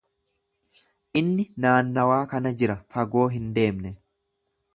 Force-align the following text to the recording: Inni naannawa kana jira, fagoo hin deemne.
Inni 1.21 1.45
naannawa 1.65 2.17
kana 2.33 2.55
jira, 2.63 2.79
fagoo 2.97 3.27
hin 3.37 3.49
deemne. 3.61 3.95